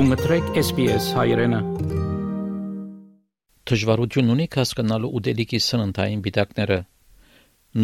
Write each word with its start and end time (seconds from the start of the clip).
Դու 0.00 0.06
մտրեք 0.08 0.46
SPS 0.56 1.06
հայրենը։ 1.12 1.58
Դժվարություն 3.68 4.30
ունի 4.32 4.46
հասկանալու 4.54 5.10
ուտելիքի 5.18 5.60
սննդային 5.64 6.22
բիտակները։ 6.24 6.78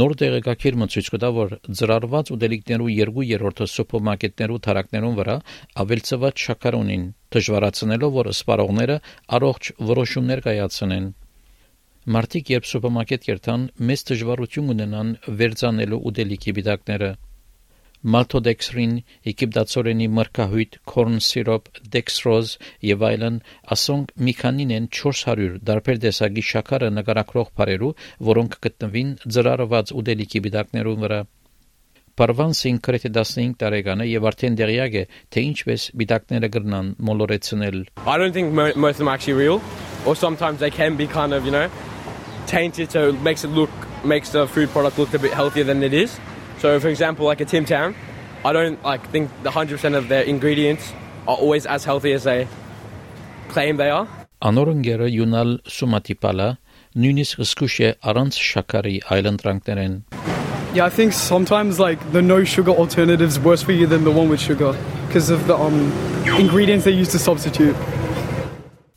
Նոր 0.01 0.15
դեղեկագիրը 0.23 0.89
ցույց 0.95 1.11
կտա, 1.13 1.31
որ 1.37 1.53
ծրարված 1.81 2.33
ուտելիքներու 2.37 2.89
2/3-ը 2.95 3.69
սուպերմարկետներու 3.75 4.59
թարակներուն 4.65 5.19
վրա 5.21 5.37
ավելցված 5.85 6.47
շաքար 6.47 6.79
ունին, 6.81 7.05
դժվարացնելով 7.37 8.17
որ 8.17 8.33
սպառողները 8.33 8.99
առողջ 9.37 9.73
որոշումներ 9.93 10.45
կայացնեն։ 10.49 11.13
Մարտիկ 12.17 12.57
երբ 12.57 12.73
սուպերմարկետ 12.73 13.31
երթան, 13.37 13.71
մեծ 13.93 14.09
դժվարություն 14.17 14.73
ունենան 14.77 15.15
վերցանելու 15.45 16.05
ուտելիքի 16.09 16.57
բիտակները 16.63 17.13
maltodextrin, 18.15 18.99
եգիպտացորենի 19.27 20.07
մրգահույտ, 20.17 20.79
corn 20.87 21.17
syrup, 21.27 21.71
dextrose 21.93 22.61
եւ 22.87 23.03
այլն, 23.11 23.41
ասոնք 23.77 24.13
մի 24.27 24.35
քանին 24.41 24.75
են 24.77 24.91
400 24.99 25.57
դարբեր 25.71 26.03
տեսակի 26.05 26.45
շաքարը 26.51 26.91
նկարագրող 26.99 27.51
բարերու, 27.59 27.95
որոնք 28.31 28.61
գտնվին 28.67 29.11
ծրարված 29.27 29.93
ուտելիքի 30.01 30.45
բիդակներուն 30.47 31.03
վրա։ 31.07 31.21
Parvan-սին 32.17 32.79
կրեթե 32.81 33.11
15 33.13 33.59
տարեկան 33.61 34.01
է 34.01 34.07
եւ 34.09 34.27
արդեն 34.31 34.55
դերյակ 34.57 34.95
է, 34.97 35.03
թե 35.35 35.43
ինչպես 35.51 35.83
բիդակները 36.01 36.49
կրնան 36.55 36.87
մոլորեցնել։ 37.09 37.77
I 38.07 38.17
don't 38.17 38.33
think 38.33 38.57
most 38.57 38.97
of 38.97 39.03
them 39.03 39.11
are 39.13 39.19
actually 39.19 39.37
real, 39.37 39.61
or 40.07 40.17
sometimes 40.17 40.61
they 40.65 40.71
can 40.71 40.97
be 40.97 41.07
kind 41.07 41.35
of, 41.37 41.45
you 41.45 41.53
know, 41.53 41.69
tainted 42.47 42.91
so 42.91 43.11
it 43.11 43.21
makes 43.21 43.45
it 43.45 43.51
look 43.51 43.71
makes 44.05 44.31
the 44.31 44.47
food 44.47 44.71
product 44.71 44.99
look 44.99 45.13
a 45.13 45.19
bit 45.19 45.33
healthier 45.33 45.65
than 45.65 45.83
it 45.83 45.93
is. 45.93 46.19
So, 46.59 46.81
for 46.81 46.89
example, 46.89 47.27
like 47.27 47.41
a 47.41 47.45
Tim 47.45 47.65
Tam, 47.67 47.95
I 48.45 48.53
don't 48.53 48.83
like 48.83 49.07
think 49.11 49.31
the 49.43 49.51
hundred 49.51 49.77
percent 49.77 49.95
of 49.95 50.09
their 50.09 50.23
ingredients 50.23 50.93
are 51.29 51.37
always 51.37 51.67
as 51.67 51.85
healthy 51.85 52.13
as 52.13 52.25
they 52.25 52.49
claim 53.49 53.77
they 53.77 53.91
are. 53.91 54.07
Անորընկերը 54.47 55.09
յունալ 55.13 55.51
սումատիպալա 55.75 56.47
նույնիսկ 57.03 57.43
զգուշ 57.51 57.77
է 57.89 57.91
առանց 58.13 58.39
շաքարի 58.47 58.97
այլընտրանքներեն։ 59.17 59.95
Yeah, 60.77 60.85
I 60.85 60.91
think 60.91 61.13
sometimes 61.13 61.81
like 61.81 62.01
the 62.13 62.23
no 62.23 62.45
sugar 62.45 62.73
alternatives 62.73 63.39
worse 63.41 63.63
for 63.63 63.73
you 63.73 63.87
than 63.87 64.05
the 64.05 64.13
one 64.13 64.29
with 64.29 64.41
sugar 64.41 64.73
because 65.09 65.31
of 65.31 65.47
the 65.47 65.57
um 65.57 65.79
ingredients 66.39 66.85
they 66.85 66.97
use 67.03 67.13
to 67.17 67.19
substitute. 67.19 67.77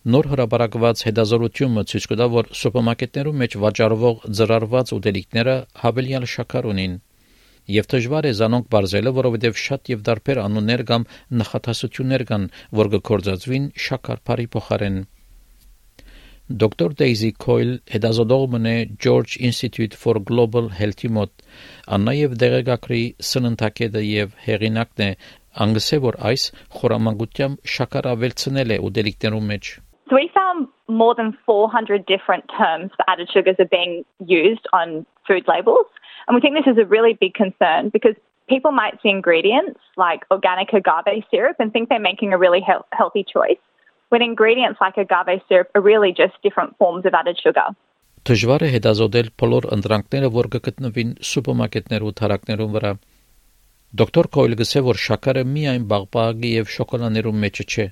Նոր 0.07 0.31
հրաբարակված 0.31 1.03
հետազոտությունը 1.07 1.81
ցույց 1.91 2.05
կտա, 2.11 2.25
որ 2.39 2.45
սուպերմարկետներում 2.61 3.43
մեջ 3.43 3.55
վաճառվող 3.63 4.25
ծրարված 4.39 4.93
ուտելիքները 4.95 5.55
հավելյալ 5.83 6.25
շաքար 6.35 6.67
ունին 6.71 6.93
եւ 7.75 7.87
դժվար 7.93 8.27
է 8.29 8.33
զանոնք 8.39 8.67
բարձելը, 8.73 9.15
որովհետեւ 9.19 9.61
շատ 9.65 9.93
եւ 9.93 10.03
դարբեր 10.09 10.41
անուններ 10.47 10.83
կամ 10.89 11.07
նախատասություններ 11.43 12.25
կան, 12.29 12.49
որ 12.81 12.91
կկործածվին 12.95 13.71
շաքարփարի 13.85 14.47
փոխարեն։ 14.55 14.99
Դոկտոր 16.49 16.93
Դեյզի 16.97 17.27
Քոյլ 17.43 17.73
հետազոտողն 17.93 18.63
է 18.69 18.77
George 19.05 19.35
Institute 19.49 19.97
for 20.03 20.17
Global 20.29 20.71
Health-ի 20.73 21.11
մոտ, 21.13 21.43
աննայև 21.97 22.33
դեղեկագրի 22.41 23.01
սննդակետը 23.31 24.01
եւ 24.05 24.33
հեղինակն 24.47 25.03
է, 25.05 25.09
անգսե 25.65 25.99
որ 26.07 26.17
այս 26.31 26.47
խորամանկությամբ 26.79 27.69
շաքարավելցնել 27.75 28.73
է 28.73 28.79
ուտելիքներում 28.89 29.53
մեջ։ 29.53 29.71
So 30.09 30.17
we 30.17 30.25
found 30.33 30.67
more 30.89 31.13
than 31.13 31.37
400 31.45 32.05
different 32.09 32.49
terms 32.57 32.89
for 32.97 33.05
added 33.07 33.29
sugars 33.29 33.57
are 33.59 33.69
being 33.69 34.03
used 34.25 34.65
on 34.73 35.05
food 35.27 35.45
labels. 35.45 35.85
And 36.29 36.35
we 36.35 36.41
think 36.41 36.53
this 36.53 36.71
is 36.71 36.77
a 36.77 36.85
really 36.85 37.17
big 37.19 37.33
concern 37.33 37.89
because 37.89 38.13
people 38.47 38.71
might 38.71 39.01
see 39.01 39.09
ingredients 39.09 39.79
like 39.97 40.25
organic 40.29 40.71
agave 40.71 41.23
syrup 41.31 41.55
and 41.57 41.73
think 41.73 41.89
they're 41.89 41.99
making 41.99 42.33
a 42.33 42.37
really 42.37 42.61
he- 42.61 42.87
healthy 42.93 43.25
choice, 43.25 43.57
when 44.09 44.21
ingredients 44.21 44.77
like 44.79 44.95
agave 44.97 45.41
syrup 45.49 45.69
are 45.73 45.81
really 45.81 46.11
just 46.13 46.33
different 46.43 46.77
forms 46.77 47.07
of 47.07 47.15
added 47.15 47.37
sugar. 47.41 47.67
Դժվար 48.29 48.63
է 48.67 48.69
հետազոտել 48.75 49.27
բոլոր 49.41 49.65
ընտրանքները, 49.73 50.29
որ 50.37 50.47
կգտնվին 50.53 51.11
սուպերմարկետներու 51.29 52.11
թարակներում 52.19 52.73
վրա։ 52.75 52.91
Դոկտոր 53.99 54.27
Կոյլը 54.35 54.57
գսե 54.59 54.81
որ 54.85 54.99
շաքարը 55.07 55.43
միայն 55.53 55.85
բաղբաղի 55.93 56.51
եւ 56.59 56.73
շոկոլաներու 56.75 57.33
մեջ 57.43 57.61
չէ, 57.63 57.85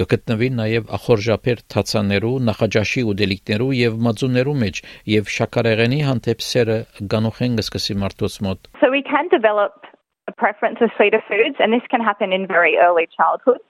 կգտնվի 0.00 0.48
նաև 0.58 0.90
ախորժապեր 0.96 1.62
թացաներու, 1.72 2.32
նախաճաշի 2.48 3.04
ուտելիքներու 3.12 3.68
եւ 3.78 3.98
մածուներու 4.06 4.56
մեջ 4.62 4.80
եւ 5.12 5.30
շաքարեղենի 5.36 6.00
հանդեպ 6.08 6.44
սերը 6.46 6.78
գանոխեն 7.14 7.58
կսկսի 7.60 7.96
մարդոց 8.02 8.38
մոտ։ 8.46 8.70
So 8.82 8.90
we 8.92 9.02
can 9.02 9.30
develop 9.32 9.86
a 10.28 10.32
preference 10.32 10.78
for 10.78 10.90
sweeter 10.96 11.22
foods 11.28 11.56
and 11.58 11.72
this 11.72 11.86
can 11.90 12.00
happen 12.00 12.32
in 12.32 12.46
very 12.46 12.76
early 12.76 13.08
childhood, 13.16 13.62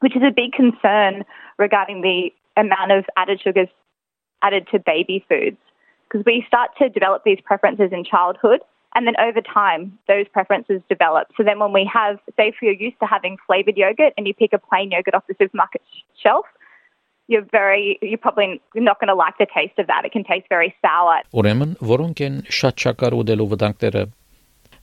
which 0.00 0.14
is 0.14 0.22
a 0.22 0.32
big 0.34 0.52
concern 0.52 1.24
regarding 1.58 2.02
the 2.02 2.30
amount 2.56 2.92
of 2.92 3.04
added 3.16 3.40
sugars 3.42 3.68
added 4.42 4.68
to 4.70 4.78
baby 4.78 5.24
foods 5.28 5.58
because 6.06 6.24
we 6.24 6.44
start 6.46 6.70
to 6.78 6.88
develop 6.88 7.22
these 7.24 7.40
preferences 7.44 7.90
in 7.92 8.04
childhood 8.04 8.60
And 8.95 9.07
then 9.07 9.15
over 9.19 9.41
time, 9.41 9.97
those 10.07 10.27
preferences 10.27 10.81
develop. 10.87 11.27
So 11.35 11.43
then 11.43 11.57
when 11.59 11.73
we 11.73 11.89
have, 11.91 12.19
say, 12.37 12.49
if 12.49 12.55
you're 12.61 12.73
used 12.73 12.99
to 12.99 13.07
having 13.07 13.37
flavored 13.47 13.75
yogurt 13.75 14.13
and 14.17 14.27
you 14.27 14.33
pick 14.33 14.53
a 14.53 14.59
plain 14.59 14.91
yogurt 14.91 15.15
off 15.15 15.25
the 15.27 15.35
supermarket 15.39 15.81
shelf, 16.21 16.45
you're 17.27 17.45
very, 17.51 17.97
you're 18.01 18.19
probably 18.19 18.61
not 18.75 18.99
going 18.99 19.07
to 19.07 19.15
like 19.15 19.37
the 19.39 19.47
taste 19.53 19.79
of 19.79 19.87
that. 19.87 20.05
It 20.05 20.11
can 20.11 20.23
taste 20.23 20.45
very 20.49 20.75
sour. 20.81 21.23
Ուրեմն, 21.33 21.77
որոնք 21.81 22.21
են 22.27 22.35
շատ 22.59 22.85
շաքար 22.85 23.15
ուտելու 23.21 23.47
վտանգները 23.53 24.03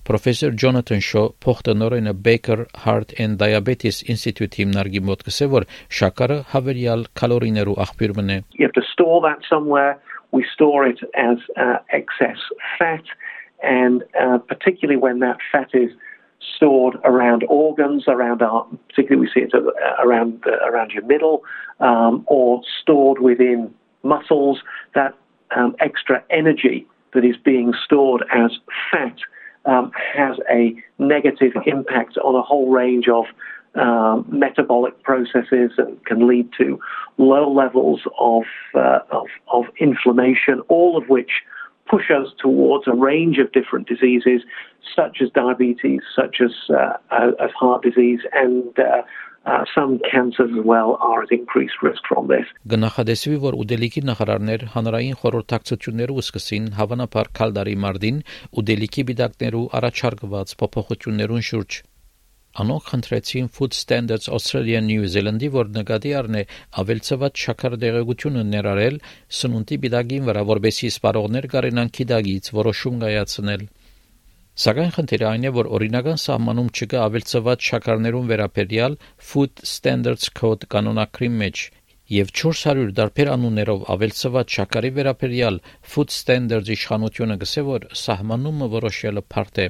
Պրոֆեսոր 0.08 0.54
Ջոնաթան 0.60 1.02
Շո 1.06 1.22
փոխտնօրենը 1.44 2.14
Baker 2.26 2.64
Heart 2.84 3.12
and 3.20 3.36
Diabetes 3.38 4.00
Institute 4.14 4.56
հիմնարկի 4.58 5.02
մոտ 5.06 5.24
կսե 5.26 5.48
որ 5.54 5.66
շաքարը 5.98 6.38
հավերյալ 6.54 7.04
կալորիներու 7.20 7.76
աղբյուր 7.84 8.14
մնե 8.18 8.38
You 8.56 8.66
have 8.66 8.76
to 8.80 8.86
store 8.90 9.20
that 9.28 9.44
somewhere. 9.48 10.00
We 10.32 10.46
store 10.54 10.86
it 10.88 11.04
as 11.14 11.38
uh, 11.60 11.78
excess 11.92 12.40
fat 12.78 13.04
and 13.65 14.03
uh, 14.19 14.37
particularly 14.37 14.99
when 14.99 15.19
that 15.19 15.37
fat 15.51 15.69
is 15.73 15.91
stored 16.55 16.95
around 17.03 17.43
organs, 17.49 18.03
around 18.07 18.41
our, 18.41 18.65
particularly 18.89 19.27
we 19.27 19.31
see 19.33 19.47
it 19.47 19.53
around 20.03 20.43
uh, 20.45 20.69
around 20.69 20.91
your 20.91 21.03
middle, 21.05 21.43
um, 21.79 22.23
or 22.27 22.61
stored 22.81 23.19
within 23.19 23.73
muscles. 24.03 24.59
That 24.93 25.13
um, 25.55 25.75
extra 25.79 26.23
energy 26.29 26.85
that 27.13 27.25
is 27.25 27.35
being 27.37 27.73
stored 27.83 28.23
as 28.33 28.51
fat 28.91 29.17
um, 29.65 29.91
has 30.13 30.37
a 30.49 30.75
negative 30.99 31.53
impact 31.65 32.17
on 32.17 32.35
a 32.35 32.41
whole 32.41 32.69
range 32.69 33.07
of 33.07 33.25
um, 33.75 34.25
metabolic 34.29 35.01
processes 35.03 35.71
and 35.77 36.03
can 36.05 36.27
lead 36.27 36.49
to 36.57 36.79
low 37.17 37.51
levels 37.51 38.01
of, 38.19 38.43
uh, 38.73 38.99
of, 39.11 39.27
of 39.51 39.65
inflammation, 39.79 40.61
all 40.69 40.97
of 40.97 41.09
which 41.09 41.31
push 41.95 42.07
us 42.11 42.27
towards 42.45 42.85
a 42.87 42.95
range 43.09 43.37
of 43.43 43.47
different 43.57 43.85
diseases, 43.93 44.41
such 44.97 45.15
as 45.23 45.29
diabetes, 45.43 46.01
such 46.19 46.35
as, 46.45 46.53
uh, 46.69 47.31
as 47.45 47.51
heart 47.61 47.81
disease, 47.89 48.21
and 48.33 48.67
uh, 48.79 49.01
uh, 49.45 49.63
some 49.75 49.99
cancers 50.11 50.51
as 50.57 50.65
well 50.65 50.97
are 51.01 51.23
at 51.23 51.31
increased 51.31 51.77
risk 51.87 52.01
from 52.09 52.27
this. 52.33 52.47
Գնահատեսվի, 52.71 53.37
որ 53.47 53.57
ուդելիքի 53.63 54.01
նախարարներ 54.09 54.67
հանրային 54.75 55.19
խորհրդակցությունները 55.21 56.15
սկսին 56.25 56.69
հավանաբար 56.79 57.31
քալդարի 57.39 57.75
մարտին 57.85 58.21
ուդելիքի 58.61 59.05
բիդակներու 59.09 59.65
առաջարկված 59.79 60.55
փոփոխություններուն 60.61 61.45
շուրջ 61.51 61.81
Անոնք 62.55 62.85
խնդրեցին 62.89 63.47
Food 63.55 63.73
Standards 63.75 64.29
Australia 64.35 64.79
New 64.83 65.07
Zealand-ի, 65.13 65.49
որ 65.55 65.71
նկատի 65.77 66.11
առնե 66.19 66.43
ավելցված 66.81 67.41
շաքարդեղեցությունը 67.45 68.43
ներառել 68.51 68.99
սնունդի 69.39 69.77
բիդագին 69.85 70.29
վրա, 70.29 70.43
որբեսի 70.51 70.91
սպառողներ 70.95 71.47
կարենան 71.55 71.91
քիդագից 71.99 72.49
որոշում 72.59 73.01
կայացնել։ 73.03 73.65
Սակայն 74.65 74.93
խնդիրը 74.95 75.27
այն 75.33 75.45
է, 75.49 75.53
որ 75.59 75.69
օրինական 75.75 76.19
սահմանում 76.23 76.69
չկա 76.79 76.99
ավելցված 77.09 77.69
շաքարներուն 77.69 78.29
վերաբերյալ 78.31 78.99
Food 79.29 79.65
Standards 79.75 80.31
Code 80.39 80.69
կանոնակրի 80.71 81.31
մեջ, 81.43 81.63
եւ 82.15 82.31
400 82.39 82.91
դարբեր 83.01 83.31
անուններով 83.35 83.87
ավելցված 83.97 84.59
շաքարի 84.59 84.91
վերաբերյալ 84.99 85.63
Food 85.91 86.15
Standards 86.23 86.71
իշխանությունը 86.79 87.41
գսե 87.43 87.65
որ 87.75 87.89
սահմանումը 88.05 88.75
որոշելը 88.79 89.25
բարդ 89.35 89.61
է։ 89.65 89.67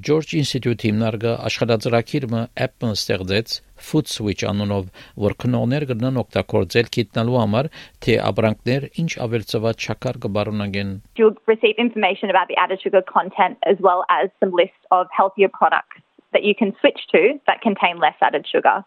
George 0.00 0.34
Institute 0.34 0.82
հիմնարկը 0.88 1.32
աշխատածրակիրը 1.46 2.38
app-ը 2.64 2.88
ստեղծեց 2.96 3.52
Food 3.88 4.08
Switch 4.10 4.42
անունով, 4.48 4.88
որ 5.24 5.34
քնողներ 5.44 5.86
կգնան 5.90 6.18
օգտագործել 6.22 6.88
գիտնալու 6.96 7.36
համար, 7.40 7.68
թե 8.02 8.16
ապրանքներ 8.30 8.86
ինչ 9.02 9.10
ավելցված 9.26 9.86
շաքար 9.86 10.18
կբարունագեն։ 10.24 10.90
You'll 11.20 11.36
receive 11.52 11.78
information 11.78 12.32
about 12.32 12.48
the 12.48 12.56
added 12.56 12.80
sugar 12.82 13.04
content 13.06 13.60
as 13.68 13.76
well 13.78 14.02
as 14.08 14.32
some 14.40 14.56
lists 14.56 14.88
of 14.90 15.06
healthier 15.14 15.52
products 15.52 16.02
that 16.32 16.42
you 16.42 16.54
can 16.56 16.74
switch 16.80 17.06
to 17.12 17.38
that 17.46 17.60
contain 17.60 18.00
less 18.00 18.16
added 18.20 18.48
sugar. 18.50 18.82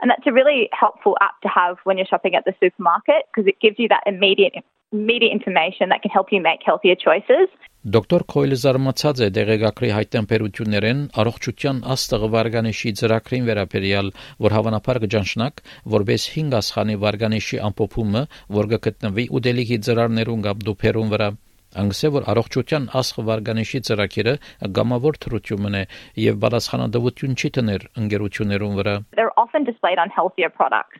And 0.00 0.10
that's 0.10 0.26
a 0.26 0.32
really 0.32 0.68
helpful 0.70 1.16
app 1.20 1.40
to 1.42 1.48
have 1.48 1.78
when 1.84 1.96
you're 1.96 2.06
shopping 2.06 2.34
at 2.34 2.44
the 2.44 2.54
supermarket 2.60 3.26
because 3.32 3.48
it 3.48 3.58
gives 3.60 3.78
you 3.78 3.88
that 3.88 4.04
immediate 4.06 4.54
media 4.91 5.31
information 5.31 5.89
that 5.89 6.01
can 6.01 6.11
help 6.11 6.31
you 6.31 6.41
make 6.41 6.61
healthier 6.65 6.95
choices. 6.95 7.49
Դոկտոր 7.79 8.23
Քոյլը 8.31 8.55
զարմացած 8.59 9.19
է 9.23 9.27
դեղեկագրի 9.35 9.89
հայտնաբերություններեն 9.95 11.03
առողջության 11.21 11.77
աստղը 11.93 12.29
վարգանիշի 12.33 12.91
ծրագրին 12.99 13.45
վերաբերյալ, 13.49 14.09
որ 14.45 14.55
հավանաբար 14.57 14.99
կճանչնակ, 15.05 15.61
որբես 15.95 16.25
5 16.33 16.57
ասխանի 16.59 16.97
վարգանիշի 17.05 17.61
ամփոփումը, 17.69 18.23
որ 18.59 18.69
կգտնվի 18.73 19.25
ուդելիքի 19.39 19.79
ծրարներուն 19.87 20.43
կամ 20.49 20.65
դուփերուն 20.67 21.13
վրա 21.15 21.29
Անգսե 21.79 22.09
որ 22.17 22.23
առողջության 22.33 22.85
ասխ 22.99 23.17
վարգանիշի 23.29 23.79
ծրագիրը 23.87 24.31
գամավոր 24.75 25.19
թրությունն 25.23 25.75
է 25.79 25.83
եւ 26.23 26.39
բարձրանադվություն 26.43 27.35
չի 27.37 27.51
տներ 27.59 27.85
ընկերություններուն 28.03 28.79
վրա 28.81 28.95
They're 29.13 29.37
often 29.37 29.69
displayed 29.69 30.01
on 30.01 30.09
healthier 30.09 30.49
products. 30.49 30.97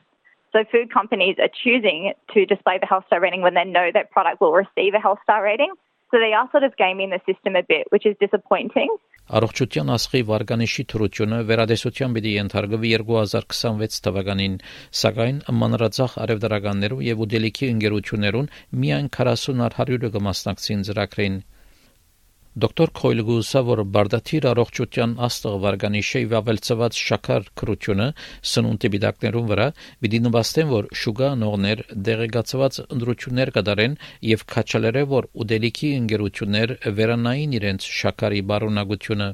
So 0.52 0.64
food 0.72 0.92
companies 0.92 1.38
are 1.40 1.52
choosing 1.64 2.14
to 2.34 2.46
display 2.46 2.80
the 2.80 2.88
health 2.88 3.06
star 3.08 3.20
rating 3.20 3.42
when 3.42 3.54
they 3.54 3.66
know 3.66 3.90
that 3.94 4.10
product 4.12 4.42
will 4.42 4.54
receive 4.54 4.94
a 4.96 5.00
health 5.00 5.20
star 5.24 5.44
rating. 5.44 5.74
So 6.12 6.18
they 6.18 6.34
are 6.34 6.50
sort 6.52 6.64
of 6.64 6.76
gaming 6.76 7.12
the 7.12 7.22
system 7.30 7.56
a 7.56 7.62
bit, 7.62 7.86
which 7.92 8.06
is 8.06 8.16
disappointing. 8.20 8.90
Առողջության 9.30 9.92
ասխի 9.94 10.20
վարգանիշի 10.26 10.84
թրությունը 10.92 11.40
վերադեսության 11.50 12.14
պիտի 12.16 12.32
ենթարկվի 12.34 12.90
2026 13.02 14.00
թվականին, 14.08 14.56
սակայն 15.02 15.44
մանրածախ 15.60 16.16
արևդարականներու 16.24 17.04
եւ 17.10 17.22
ուդելիքի 17.28 17.70
ընկերություններուն 17.76 18.50
միայն 18.86 19.12
40 19.20 19.62
100-ը 19.62 20.12
կմասնակցին 20.18 20.82
ծրագրին։ 20.90 21.38
Դոկտոր 22.58 22.90
Քոյլգուսը 22.98 23.62
որ 23.68 23.80
բարդաթիր 23.94 24.46
առողջության 24.50 25.12
աստղ 25.22 25.58
վարգանիշի 25.64 26.22
վավելցված 26.32 26.96
շաքար 26.98 27.44
քրությունը 27.62 28.08
սնունդի 28.52 28.90
բիդակներուն 28.96 29.50
վրա 29.52 29.68
պիտի 30.02 30.22
նվաստեն 30.26 30.72
որ 30.72 30.88
շուգա 31.02 31.30
նողներ 31.44 31.84
դեղեկացված 32.10 32.80
ընդրություններ 32.86 33.52
կդարեն 33.60 33.94
եւ 34.30 34.46
քաչալերը 34.54 35.04
որ 35.12 35.28
ուդելիքի 35.46 35.92
ընկերություններ 36.00 36.74
վերանային 37.00 37.54
իրենց 37.60 37.88
շաքարի 38.00 38.42
բարունակությունը 38.50 39.30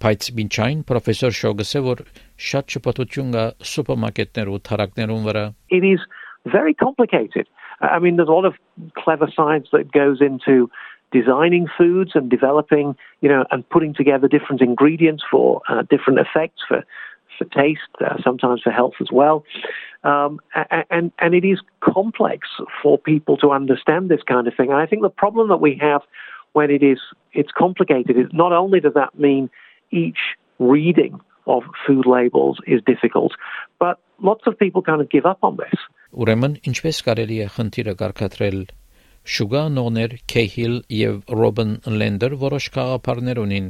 Բայց 0.00 0.28
մինչայն 0.38 0.84
պրոֆեսոր 0.88 1.34
Շոգսը 1.40 1.80
որ 1.90 2.04
շատ 2.50 2.76
շփոթություն 2.76 3.34
կա 3.34 3.42
սուպերմարկետներու 3.72 4.62
թարակներուն 4.70 5.26
վրա 5.26 5.42
It 5.74 5.84
is 5.84 6.06
very 6.46 6.72
complicated. 6.72 7.50
I 7.80 7.98
mean, 7.98 8.16
there's 8.16 8.28
a 8.28 8.32
lot 8.32 8.46
of 8.46 8.54
clever 8.94 9.28
science 9.34 9.68
that 9.72 9.90
goes 9.92 10.20
into 10.20 10.70
designing 11.11 11.67
foods 11.77 12.11
and 12.13 12.29
developing, 12.29 12.95
you 13.21 13.29
know, 13.29 13.45
and 13.51 13.67
putting 13.69 13.93
together 13.93 14.27
different 14.27 14.61
ingredients 14.61 15.23
for 15.29 15.61
uh, 15.69 15.83
different 15.89 16.19
effects 16.19 16.61
for 16.67 16.83
for 17.37 17.45
taste, 17.45 17.81
uh, 17.99 18.15
sometimes 18.23 18.61
for 18.61 18.71
health 18.71 18.93
as 19.01 19.09
well. 19.11 19.43
Um, 20.03 20.39
and 20.89 21.11
and 21.19 21.33
it 21.33 21.45
is 21.45 21.59
complex 21.81 22.47
for 22.81 22.97
people 22.97 23.37
to 23.37 23.51
understand 23.51 24.09
this 24.09 24.21
kind 24.25 24.47
of 24.47 24.53
thing. 24.55 24.69
And 24.71 24.79
I 24.79 24.85
think 24.85 25.01
the 25.01 25.09
problem 25.09 25.49
that 25.49 25.61
we 25.61 25.77
have 25.81 26.01
when 26.53 26.71
it 26.71 26.83
is 26.83 26.99
it's 27.33 27.51
complicated 27.51 28.17
is 28.17 28.27
not 28.31 28.51
only 28.53 28.79
does 28.79 28.93
that 28.93 29.17
mean 29.19 29.49
each 29.91 30.21
reading 30.59 31.19
of 31.47 31.63
food 31.85 32.05
labels 32.05 32.57
is 32.65 32.81
difficult, 32.85 33.33
but 33.79 33.99
lots 34.21 34.43
of 34.47 34.57
people 34.57 34.81
kind 34.81 35.01
of 35.01 35.09
give 35.09 35.25
up 35.25 35.39
on 35.43 35.57
this. 35.57 35.77
Ուրեմն 36.15 36.53
ինչպես 36.69 37.01
կարելի 37.05 37.37
է 37.43 37.47
խնդիրը 37.51 37.93
կարգադրել 37.99 38.59
Շուգա 39.30 39.60
նոներ 39.70 40.14
Քեհիլ 40.30 40.72
եւ 40.90 41.18
Ռոբին 41.38 41.74
Լենդեր 42.00 42.32
որոշ 42.40 42.64
խաղապարներ 42.74 43.38
ունին։ 43.44 43.68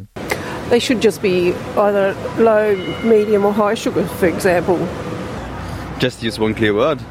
They 0.70 0.78
should 0.80 1.02
just 1.04 1.20
be 1.20 1.52
either 1.76 2.16
low, 2.38 2.72
medium 3.04 3.44
or 3.44 3.52
high 3.52 3.74
sugar, 3.74 4.04
for 4.22 4.28
example. 4.30 4.78
Just 5.98 6.22
use 6.22 6.38
one 6.38 6.54
clear 6.54 6.72
word. 6.72 7.04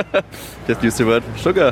just 0.68 0.82
use 0.82 0.96
the 0.96 1.04
word 1.04 1.24
sugar. 1.36 1.68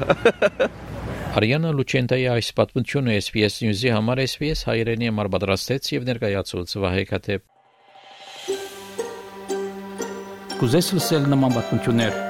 Արիանա 1.41 1.71
Լուչենտայի 1.79 2.25
այս 2.35 2.49
պատմությունը 2.59 3.17
SPS 3.23 3.61
News-ի 3.65 3.93
համար 3.95 4.25
SPS 4.27 4.67
հայրենի 4.69 5.09
համար 5.13 5.31
պատրաստեց 5.37 5.93
եւ 5.95 6.09
ներկայացուց 6.11 6.75
Վահե 6.85 7.05
Քաթեփ։ 7.13 7.47
Կուզես 10.59 10.91
լսել 10.99 11.31
նման 11.33 11.57
պատմություններ 11.57 12.30